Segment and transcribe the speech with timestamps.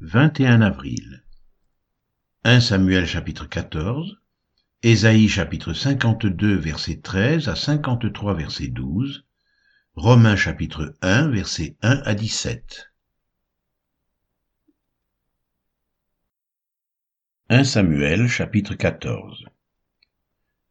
[0.00, 1.24] 21 avril.
[2.44, 4.20] 1 Samuel chapitre 14,
[4.84, 9.26] Ésaïe chapitre 52 verset 13 à 53 verset 12,
[9.96, 12.92] Romains chapitre 1 verset 1 à 17.
[17.48, 19.46] 1 Samuel chapitre 14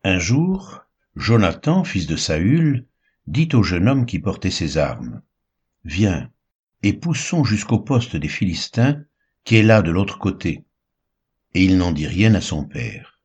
[0.06, 0.86] Un jour,
[1.18, 2.86] Jonathan, fils de Saül,
[3.28, 5.22] dit au jeune homme qui portait ses armes,
[5.84, 6.32] Viens,
[6.82, 9.04] et poussons jusqu'au poste des Philistins
[9.48, 10.66] qui est là de l'autre côté.
[11.54, 13.22] Et il n'en dit rien à son père.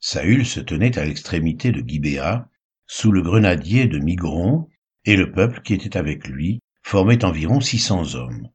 [0.00, 2.48] Saül se tenait à l'extrémité de Gibéa,
[2.86, 4.70] sous le grenadier de Migron,
[5.04, 8.48] et le peuple qui était avec lui formait environ six cents hommes.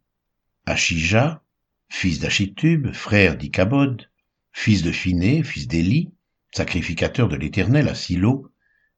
[0.66, 1.44] Achija,
[1.90, 4.09] fils d'Achitub, frère d'Icabod,
[4.52, 6.12] fils de Phiné, fils d'Élie,
[6.55, 8.52] sacrificateur de l'Éternel à Silo,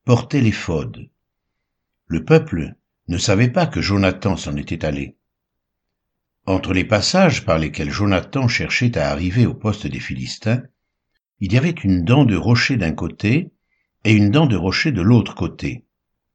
[0.06, 1.10] portait l'éphod.
[2.08, 2.76] Le peuple
[3.10, 5.18] ne savait pas que Jonathan s'en était allé.
[6.48, 10.62] Entre les passages par lesquels Jonathan cherchait à arriver au poste des Philistins,
[11.40, 13.52] il y avait une dent de rocher d'un côté
[14.04, 15.86] et une dent de rocher de l'autre côté,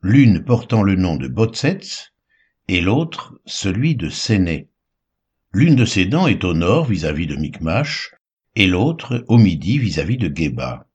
[0.02, 2.10] l'une portant le nom de Botsets
[2.66, 4.68] et l'autre celui de Séné.
[5.52, 8.12] L'une de ces dents est au nord vis-à-vis de Micmash
[8.56, 10.88] et l'autre au midi vis-à-vis de Geba.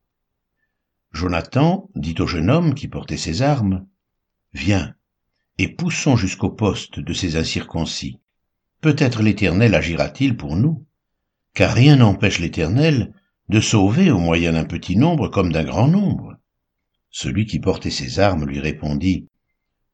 [1.14, 3.88] Jonathan dit au jeune homme qui portait ses armes,
[4.52, 4.94] Viens,
[5.58, 8.20] et poussons jusqu'au poste de ces incirconcis.
[8.82, 10.86] Peut-être l'Éternel agira-t-il pour nous,
[11.54, 13.14] car rien n'empêche l'Éternel
[13.50, 16.38] de sauver au moyen d'un petit nombre comme d'un grand nombre.
[17.10, 19.28] Celui qui portait ses armes lui répondit,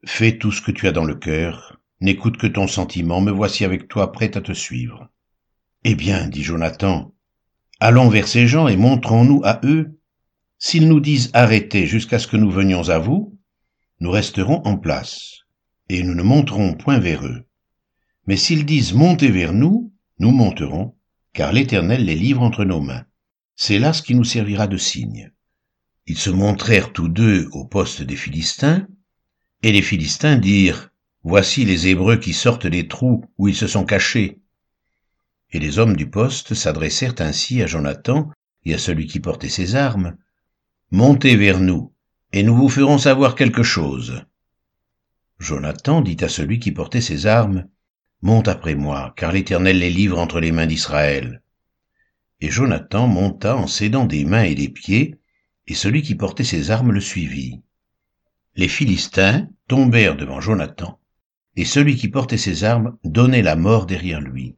[0.05, 3.63] Fais tout ce que tu as dans le cœur, n'écoute que ton sentiment, me voici
[3.63, 5.09] avec toi prêt à te suivre.
[5.83, 7.13] Eh bien, dit Jonathan,
[7.79, 9.99] allons vers ces gens et montrons-nous à eux.
[10.57, 13.37] S'ils nous disent arrêtez jusqu'à ce que nous venions à vous,
[13.99, 15.41] nous resterons en place,
[15.89, 17.45] et nous ne monterons point vers eux.
[18.27, 20.95] Mais s'ils disent montez vers nous, nous monterons,
[21.33, 23.05] car l'Éternel les livre entre nos mains.
[23.55, 25.31] C'est là ce qui nous servira de signe.
[26.07, 28.87] Ils se montrèrent tous deux au poste des Philistins,
[29.63, 30.91] et les Philistins dirent,
[31.23, 34.39] Voici les Hébreux qui sortent des trous où ils se sont cachés.
[35.51, 38.31] Et les hommes du poste s'adressèrent ainsi à Jonathan
[38.65, 40.17] et à celui qui portait ses armes.
[40.89, 41.93] Montez vers nous,
[42.33, 44.25] et nous vous ferons savoir quelque chose.
[45.39, 47.67] Jonathan dit à celui qui portait ses armes,
[48.21, 51.41] Monte après moi, car l'Éternel les livre entre les mains d'Israël.
[52.39, 55.17] Et Jonathan monta en s'aidant des mains et des pieds,
[55.67, 57.61] et celui qui portait ses armes le suivit.
[58.55, 60.99] Les Philistins tombèrent devant Jonathan,
[61.55, 64.55] et celui qui portait ses armes donnait la mort derrière lui.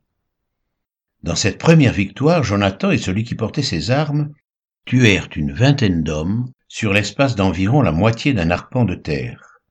[1.23, 4.34] Dans cette première victoire, Jonathan et celui qui portait ses armes
[4.85, 9.62] tuèrent une vingtaine d'hommes sur l'espace d'environ la moitié d'un arpent de terre.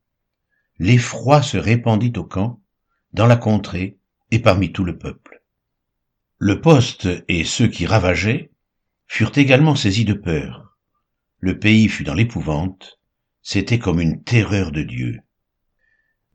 [0.78, 2.61] L'effroi se répandit au camp,
[3.12, 3.98] dans la contrée
[4.30, 5.42] et parmi tout le peuple.
[6.38, 8.50] Le poste et ceux qui ravageaient
[9.06, 10.76] furent également saisis de peur.
[11.38, 12.98] Le pays fut dans l'épouvante,
[13.42, 15.20] c'était comme une terreur de Dieu.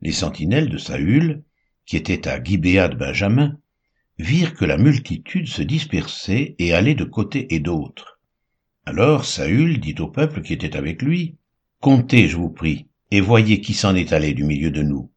[0.00, 1.42] Les sentinelles de Saül,
[1.86, 3.58] qui étaient à Gibéa de Benjamin,
[4.18, 8.20] virent que la multitude se dispersait et allait de côté et d'autre.
[8.84, 11.36] Alors Saül dit au peuple qui était avec lui,
[11.80, 15.10] Comptez, je vous prie, et voyez qui s'en est allé du milieu de nous.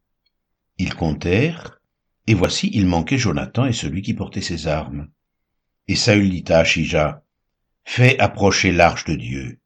[0.78, 1.80] Ils comptèrent,
[2.26, 5.08] et voici il manquait Jonathan et celui qui portait ses armes.
[5.88, 7.22] Et Saül dit à Achija,
[7.84, 9.58] Fais approcher l'arche de Dieu.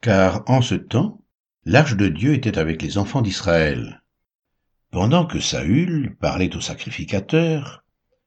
[0.00, 1.22] Car en ce temps,
[1.64, 4.02] l'arche de Dieu était avec les enfants d'Israël.
[4.90, 7.84] Pendant que Saül parlait au sacrificateur,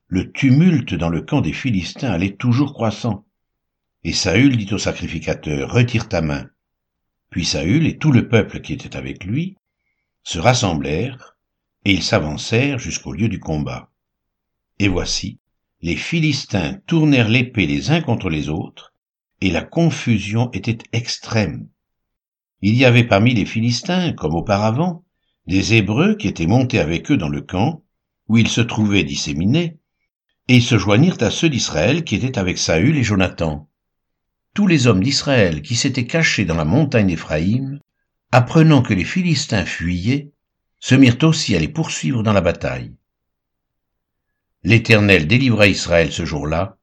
[0.08, 3.26] le tumulte dans le camp des Philistins allait toujours croissant.
[4.04, 6.50] Et Saül dit au sacrificateur, Retire ta main.
[7.30, 9.58] Puis Saül et tout le peuple qui était avec lui
[10.24, 11.35] se rassemblèrent
[11.86, 13.92] et ils s'avancèrent jusqu'au lieu du combat.
[14.80, 15.40] Et voici,
[15.82, 18.94] les Philistins tournèrent l'épée les uns contre les autres,
[19.40, 21.70] et la confusion était extrême.
[22.62, 25.06] Il y avait parmi les Philistins, comme auparavant,
[25.46, 27.84] des Hébreux qui étaient montés avec eux dans le camp,
[28.28, 29.78] où ils se trouvaient disséminés,
[30.48, 33.70] et ils se joignirent à ceux d'Israël qui étaient avec Saül et Jonathan.
[34.56, 37.80] Tous les hommes d'Israël qui s'étaient cachés dans la montagne d'Éphraïm,
[38.32, 40.32] apprenant que les Philistins fuyaient,
[40.86, 42.94] se mirent aussi à les poursuivre dans la bataille.
[44.62, 46.78] L'Éternel délivra Israël ce jour-là,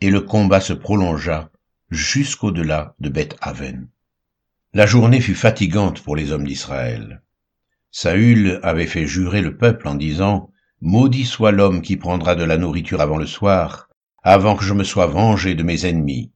[0.00, 1.50] et le combat se prolongea
[1.90, 3.88] jusqu'au-delà de Beth-Aven.
[4.72, 7.20] La journée fut fatigante pour les hommes d'Israël.
[7.90, 10.50] Saül avait fait jurer le peuple en disant
[10.80, 13.90] Maudit soit l'homme qui prendra de la nourriture avant le soir,
[14.22, 16.32] avant que je me sois vengé de mes ennemis.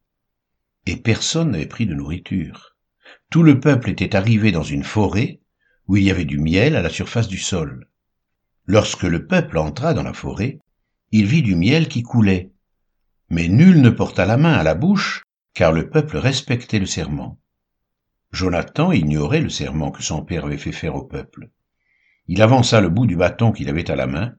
[0.85, 2.77] Et personne n'avait pris de nourriture.
[3.31, 5.41] Tout le peuple était arrivé dans une forêt
[5.88, 7.88] où il y avait du miel à la surface du sol.
[8.67, 10.59] Lorsque le peuple entra dans la forêt,
[11.12, 12.50] il vit du miel qui coulait.
[13.29, 15.23] Mais nul ne porta la main à la bouche,
[15.55, 17.38] car le peuple respectait le serment.
[18.33, 21.50] Jonathan ignorait le serment que son père avait fait faire au peuple.
[22.29, 24.35] Il avança le bout du bâton qu'il avait à la main,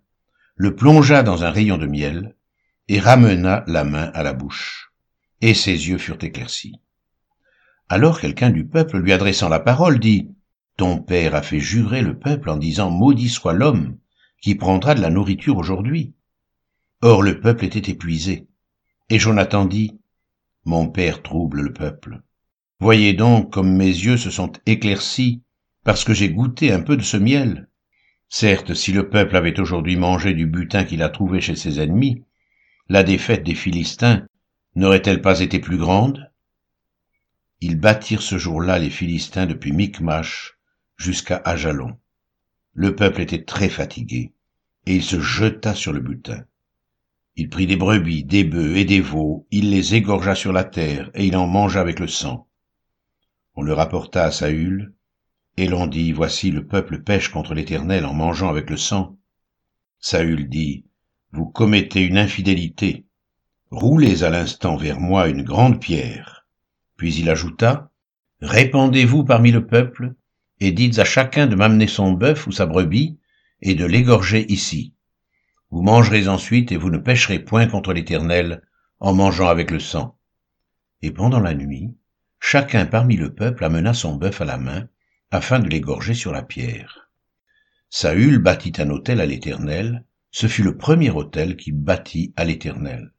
[0.56, 2.36] le plongea dans un rayon de miel,
[2.90, 4.92] et ramena la main à la bouche.
[5.42, 6.82] Et ses yeux furent éclaircis.
[7.90, 10.30] Alors quelqu'un du peuple lui adressant la parole dit,
[10.78, 13.98] Ton père a fait jurer le peuple en disant, Maudit soit l'homme
[14.42, 16.14] qui prendra de la nourriture aujourd'hui.
[17.02, 18.48] Or le peuple était épuisé.
[19.10, 20.00] Et Jonathan dit,
[20.66, 22.22] Mon père trouble le peuple.
[22.80, 25.42] Voyez donc comme mes yeux se sont éclaircis
[25.84, 27.70] parce que j'ai goûté un peu de ce miel.
[28.30, 32.24] Certes, si le peuple avait aujourd'hui mangé du butin qu'il a trouvé chez ses ennemis,
[32.88, 34.28] la défaite des Philistins
[34.76, 36.32] n'aurait-elle pas été plus grande?
[37.62, 40.57] Ils bâtirent ce jour-là les Philistins depuis Micmash
[40.98, 41.98] jusqu'à Ajalon.
[42.74, 44.34] Le peuple était très fatigué,
[44.86, 46.44] et il se jeta sur le butin.
[47.36, 51.12] Il prit des brebis, des bœufs et des veaux, il les égorgea sur la terre,
[51.14, 52.48] et il en mangea avec le sang.
[53.56, 54.94] On le rapporta à Saül,
[55.56, 59.18] et l'on dit, Voici le peuple pêche contre l'Éternel en mangeant avec le sang.
[60.00, 60.86] Saül dit,
[61.32, 63.06] Vous commettez une infidélité.
[63.70, 66.48] Roulez à l'instant vers moi une grande pierre.
[66.96, 67.92] Puis il ajouta,
[68.42, 70.14] Répandez-vous parmi le peuple,
[70.60, 73.18] et dites à chacun de m'amener son bœuf ou sa brebis,
[73.62, 74.94] et de l'égorger ici.
[75.70, 78.62] Vous mangerez ensuite, et vous ne pêcherez point contre l'Éternel
[79.00, 80.18] en mangeant avec le sang.
[81.02, 81.96] Et pendant la nuit,
[82.40, 84.88] chacun parmi le peuple amena son bœuf à la main,
[85.32, 87.10] afin de l'égorger sur la pierre.
[87.90, 93.12] Saül bâtit un autel à l'Éternel, ce fut le premier autel qu'il bâtit à l'Éternel.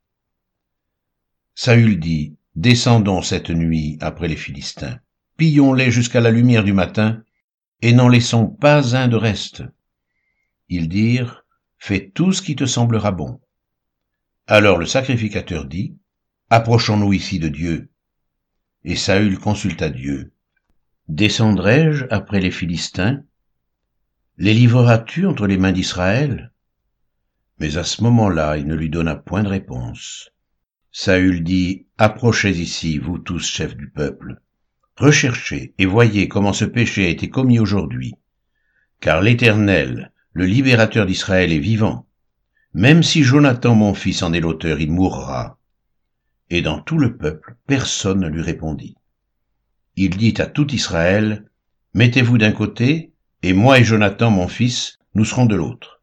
[1.54, 4.98] Saül dit, Descendons cette nuit après les Philistins,
[5.36, 7.22] pillons-les jusqu'à la lumière du matin,
[7.82, 9.62] et n'en laissons pas un de reste.
[10.68, 11.44] Ils dirent,
[11.78, 13.40] Fais tout ce qui te semblera bon.
[14.46, 15.96] Alors le sacrificateur dit,
[16.50, 17.90] Approchons-nous ici de Dieu.
[18.84, 20.32] Et Saül consulta Dieu.
[21.08, 23.22] Descendrai-je après les Philistins?
[24.38, 26.52] Les livreras-tu entre les mains d'Israël?
[27.58, 30.30] Mais à ce moment-là, il ne lui donna point de réponse.
[30.90, 34.40] Saül dit, Approchez ici, vous tous chefs du peuple.
[34.98, 38.14] Recherchez et voyez comment ce péché a été commis aujourd'hui.
[39.00, 42.06] Car l'Éternel, le libérateur d'Israël, est vivant.
[42.74, 45.58] Même si Jonathan mon fils en est l'auteur, il mourra.
[46.50, 48.96] Et dans tout le peuple, personne ne lui répondit
[50.00, 51.44] il dit à tout Israël,
[51.92, 53.12] Mettez-vous d'un côté,
[53.42, 56.02] et moi et Jonathan mon fils, nous serons de l'autre.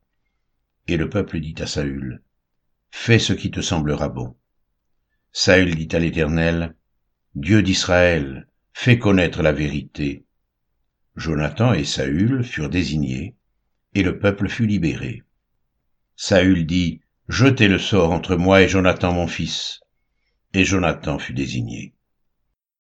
[0.90, 2.22] Et le peuple dit à Saül,
[2.92, 4.36] Fais ce qui te semblera bon.
[5.32, 6.76] Saül dit à l'Éternel,
[7.36, 10.26] Dieu d'Israël, fais connaître la vérité.
[11.16, 13.36] Jonathan et Saül furent désignés,
[13.96, 15.24] et le peuple fut libéré.
[16.18, 19.80] Saül dit, Jetez le sort entre moi et Jonathan mon fils.
[20.54, 21.96] Et Jonathan fut désigné.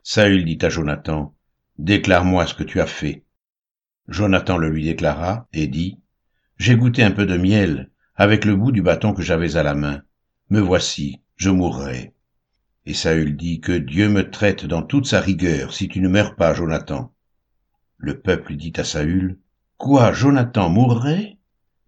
[0.03, 1.33] Saül dit à Jonathan,
[1.79, 3.23] Déclare-moi ce que tu as fait.
[4.09, 5.97] Jonathan le lui déclara et dit,
[6.57, 9.73] J'ai goûté un peu de miel avec le bout du bâton que j'avais à la
[9.73, 10.03] main.
[10.49, 12.13] Me voici, je mourrai.
[12.85, 16.35] Et Saül dit, Que Dieu me traite dans toute sa rigueur si tu ne meurs
[16.35, 17.13] pas, Jonathan.
[17.97, 19.39] Le peuple dit à Saül,
[19.77, 21.37] Quoi, Jonathan mourrait?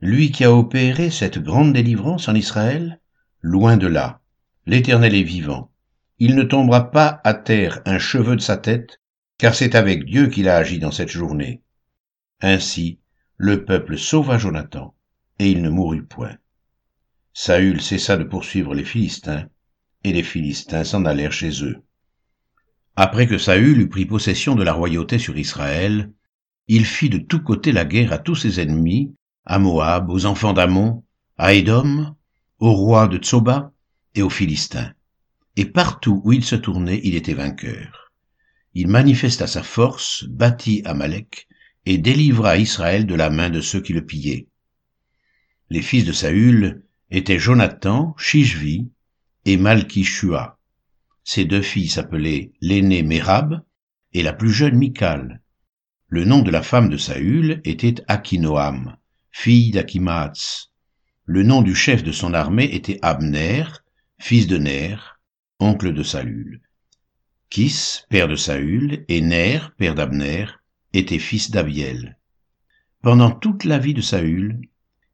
[0.01, 2.99] Lui qui a opéré cette grande délivrance en Israël?
[3.41, 4.21] Loin de là.
[4.65, 5.71] L'Éternel est vivant
[6.19, 8.99] il ne tombera pas à terre un cheveu de sa tête,
[9.37, 11.61] car c'est avec Dieu qu'il a agi dans cette journée.
[12.41, 12.99] Ainsi,
[13.37, 14.95] le peuple sauva Jonathan,
[15.37, 16.37] et il ne mourut point.
[17.33, 19.47] Saül cessa de poursuivre les Philistins,
[20.03, 21.81] et les Philistins s'en allèrent chez eux.
[22.95, 26.11] Après que Saül eut pris possession de la royauté sur Israël,
[26.67, 29.13] il fit de tous côtés la guerre à tous ses ennemis,
[29.45, 31.03] à Moab, aux enfants d'Amon,
[31.37, 32.15] à Édom,
[32.59, 33.71] au roi de Tsoba
[34.15, 34.91] et aux Philistins
[35.57, 38.13] et partout où il se tournait, il était vainqueur.
[38.75, 41.47] Il manifesta sa force, battit Amalek,
[41.87, 44.47] et délivra Israël de la main de ceux qui le pillaient.
[45.71, 48.91] Les fils de Saül étaient Jonathan, Shishvi
[49.47, 50.59] et Malkishua.
[51.23, 53.63] Ces deux filles s'appelaient l'aînée Mérab
[54.11, 55.41] et la plus jeune Michal.
[56.09, 58.97] Le nom de la femme de Saül était Akinoam,
[59.31, 60.73] fille d'Akimaatz.
[61.23, 63.63] Le nom du chef de son armée était Abner,
[64.19, 64.97] fils de Ner,
[65.61, 66.61] oncle de Saül.
[67.49, 70.47] Kis, père de Saül, et Ner, père d'Abner,
[70.91, 72.17] étaient fils d'Abiel.
[73.01, 74.59] Pendant toute la vie de Saül,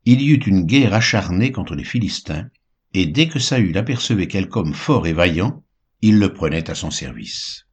[0.06, 2.50] il y eut une guerre acharnée contre les Philistins,
[2.94, 5.64] et dès que Saül apercevait quelque homme fort et vaillant,
[6.02, 7.68] il le prenait à son service.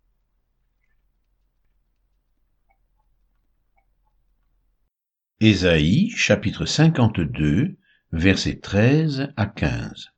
[5.40, 7.76] Ésaïe chapitre 52
[8.12, 10.10] versets 13 à 15.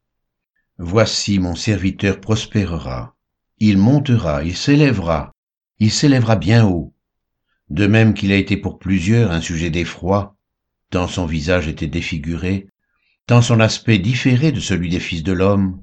[0.78, 3.16] Voici mon serviteur prospérera,
[3.59, 5.32] il montera, il s'élèvera,
[5.78, 6.94] il s'élèvera bien haut,
[7.71, 10.37] de même qu'il a été pour plusieurs un sujet d'effroi,
[10.90, 12.68] tant son visage était défiguré,
[13.26, 15.83] tant son aspect différé de celui des fils de l'homme,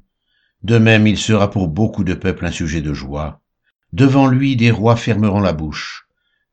[0.63, 3.41] de même il sera pour beaucoup de peuples un sujet de joie.
[3.93, 6.07] Devant lui des rois fermeront la bouche,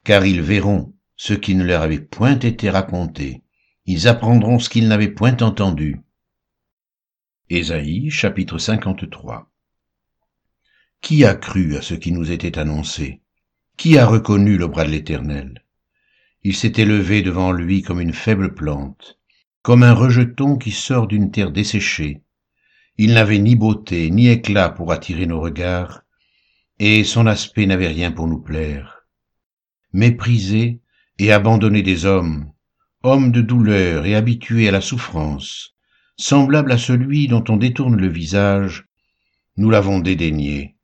[0.05, 3.43] car ils verront ce qui ne leur avait point été raconté,
[3.85, 6.01] ils apprendront ce qu'ils n'avaient point entendu.
[7.51, 9.51] Ésaïe chapitre 53
[11.01, 13.21] Qui a cru à ce qui nous était annoncé?
[13.77, 15.65] Qui a reconnu le bras de l'Éternel?
[16.43, 19.19] Il s'est élevé devant lui comme une faible plante,
[19.67, 22.23] comme un rejeton qui sort d'une terre desséchée.
[22.99, 26.03] Il n'avait ni beauté ni éclat pour attirer nos regards,
[26.79, 29.09] et son aspect n'avait rien pour nous plaire.
[29.93, 30.83] Méprisé
[31.19, 32.53] et abandonné des hommes,
[33.03, 35.75] homme de douleur et habitué à la souffrance,
[36.17, 38.87] semblable à celui dont on détourne le visage,
[39.57, 40.77] nous l'avons dédaigné,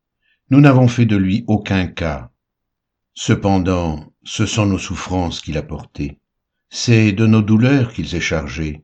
[0.50, 2.32] nous n'avons fait de lui aucun cas.
[3.14, 6.18] Cependant, ce sont nos souffrances qu'il a portées,
[6.74, 8.82] c'est de nos douleurs qu'il s'est chargé,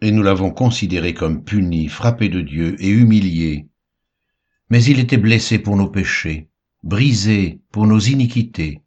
[0.00, 3.66] et nous l'avons considéré comme puni, frappé de Dieu et humilié.
[4.70, 6.50] Mais il était blessé pour nos péchés,
[6.84, 8.82] brisé pour nos iniquités.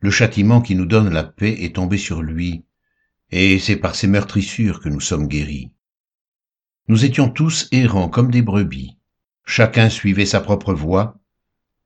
[0.00, 2.66] Le châtiment qui nous donne la paix est tombé sur lui,
[3.30, 5.72] et c'est par ses meurtrissures que nous sommes guéris.
[6.88, 8.98] Nous étions tous errants comme des brebis,
[9.46, 11.18] chacun suivait sa propre voie,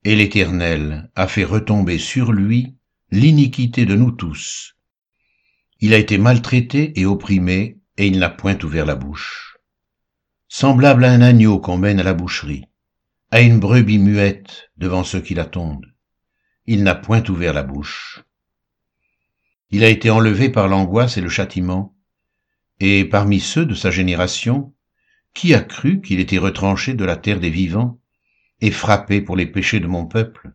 [0.02, 2.74] et l'Éternel a fait retomber sur lui
[3.12, 4.75] l'iniquité de nous tous.
[5.80, 9.58] Il a été maltraité et opprimé, et il n'a point ouvert la bouche.
[10.48, 12.64] Semblable à un agneau qu'on mène à la boucherie,
[13.30, 15.86] à une brebis muette devant ceux qui l'attendent,
[16.66, 18.24] il n'a point ouvert la bouche.
[19.70, 21.94] Il a été enlevé par l'angoisse et le châtiment,
[22.80, 24.72] et parmi ceux de sa génération,
[25.34, 27.98] qui a cru qu'il était retranché de la terre des vivants
[28.62, 30.52] et frappé pour les péchés de mon peuple?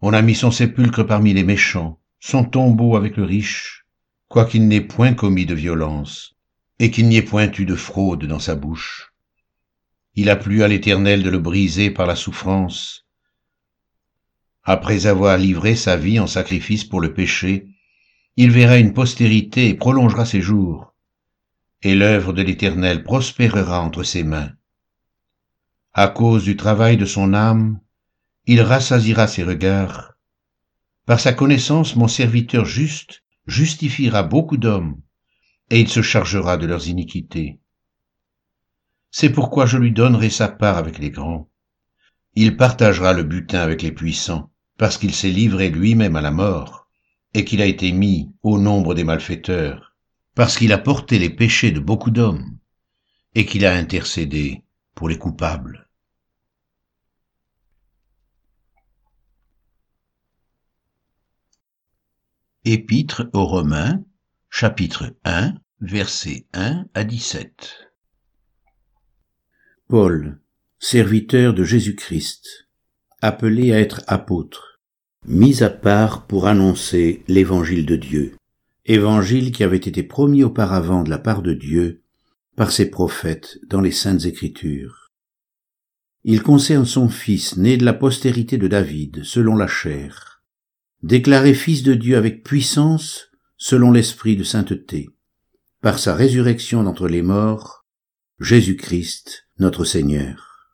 [0.00, 3.81] On a mis son sépulcre parmi les méchants, son tombeau avec le riche,
[4.32, 6.34] quoiqu'il n'ait point commis de violence,
[6.78, 9.12] et qu'il n'y ait point eu de fraude dans sa bouche.
[10.14, 13.04] Il a plu à l'Éternel de le briser par la souffrance.
[14.64, 17.66] Après avoir livré sa vie en sacrifice pour le péché,
[18.38, 20.94] il verra une postérité et prolongera ses jours,
[21.82, 24.52] et l'œuvre de l'Éternel prospérera entre ses mains.
[25.92, 27.80] À cause du travail de son âme,
[28.46, 30.14] il rassasira ses regards.
[31.04, 35.00] Par sa connaissance, mon serviteur juste justifiera beaucoup d'hommes,
[35.70, 37.60] et il se chargera de leurs iniquités.
[39.10, 41.50] C'est pourquoi je lui donnerai sa part avec les grands.
[42.34, 46.88] Il partagera le butin avec les puissants, parce qu'il s'est livré lui-même à la mort,
[47.34, 49.94] et qu'il a été mis au nombre des malfaiteurs,
[50.34, 52.58] parce qu'il a porté les péchés de beaucoup d'hommes,
[53.34, 55.88] et qu'il a intercédé pour les coupables.
[62.64, 64.04] Épître aux Romains,
[64.48, 67.90] chapitre 1, versets 1 à 17.
[69.88, 70.40] Paul,
[70.78, 72.68] serviteur de Jésus-Christ,
[73.20, 74.80] appelé à être apôtre,
[75.26, 78.36] mis à part pour annoncer l'évangile de Dieu,
[78.86, 82.04] évangile qui avait été promis auparavant de la part de Dieu
[82.54, 85.10] par ses prophètes dans les saintes écritures.
[86.22, 90.31] Il concerne son fils né de la postérité de David selon la chair
[91.02, 95.10] déclaré Fils de Dieu avec puissance selon l'Esprit de sainteté,
[95.80, 97.84] par sa résurrection d'entre les morts,
[98.40, 100.70] Jésus-Christ notre Seigneur.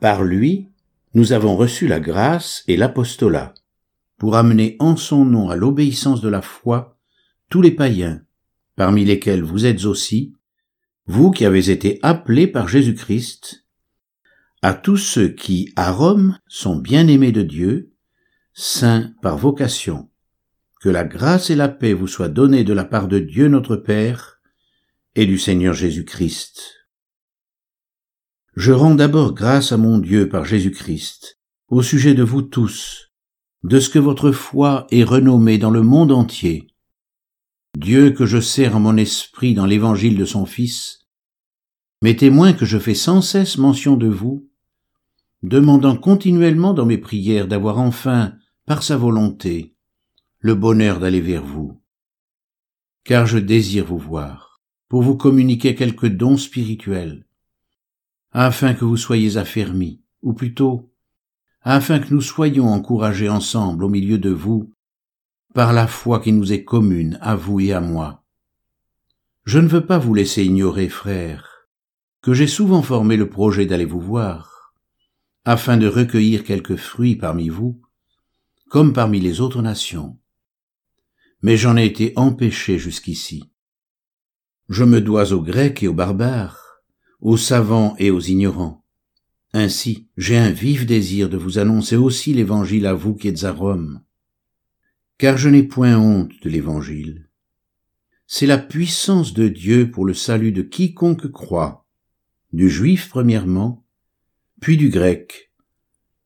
[0.00, 0.68] Par lui,
[1.14, 3.54] nous avons reçu la grâce et l'apostolat,
[4.18, 6.98] pour amener en son nom à l'obéissance de la foi
[7.50, 8.22] tous les païens,
[8.76, 10.34] parmi lesquels vous êtes aussi,
[11.06, 13.66] vous qui avez été appelés par Jésus-Christ,
[14.62, 17.91] à tous ceux qui, à Rome, sont bien-aimés de Dieu,
[18.54, 20.10] saints par vocation.
[20.80, 23.76] Que la grâce et la paix vous soient données de la part de Dieu notre
[23.76, 24.40] Père
[25.14, 26.86] et du Seigneur Jésus-Christ.
[28.54, 33.12] Je rends d'abord grâce à mon Dieu par Jésus-Christ, au sujet de vous tous,
[33.62, 36.66] de ce que votre foi est renommée dans le monde entier.
[37.78, 41.06] Dieu que je sers en mon esprit dans l'évangile de son Fils,
[42.02, 44.50] mais témoin que je fais sans cesse mention de vous,
[45.42, 48.34] demandant continuellement dans mes prières d'avoir enfin
[48.66, 49.74] par sa volonté,
[50.38, 51.80] le bonheur d'aller vers vous.
[53.04, 57.26] Car je désire vous voir, pour vous communiquer quelques dons spirituels,
[58.30, 60.92] afin que vous soyez affermis, ou plutôt,
[61.62, 64.72] afin que nous soyons encouragés ensemble au milieu de vous,
[65.54, 68.22] par la foi qui nous est commune à vous et à moi.
[69.44, 71.66] Je ne veux pas vous laisser ignorer, frères,
[72.22, 74.72] que j'ai souvent formé le projet d'aller vous voir,
[75.44, 77.80] afin de recueillir quelques fruits parmi vous,
[78.72, 80.18] comme parmi les autres nations.
[81.42, 83.52] Mais j'en ai été empêché jusqu'ici.
[84.70, 86.80] Je me dois aux Grecs et aux barbares,
[87.20, 88.82] aux savants et aux ignorants.
[89.52, 93.52] Ainsi, j'ai un vif désir de vous annoncer aussi l'Évangile à vous qui êtes à
[93.52, 94.00] Rome.
[95.18, 97.28] Car je n'ai point honte de l'Évangile.
[98.26, 101.86] C'est la puissance de Dieu pour le salut de quiconque croit,
[102.54, 103.84] du juif premièrement,
[104.62, 105.51] puis du grec,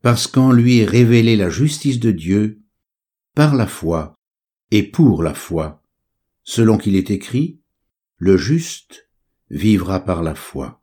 [0.07, 2.63] parce qu'en lui est révélée la justice de Dieu
[3.35, 4.15] par la foi
[4.71, 5.83] et pour la foi,
[6.45, 7.59] selon qu'il est écrit,
[8.17, 9.11] le juste
[9.51, 10.81] vivra par la foi.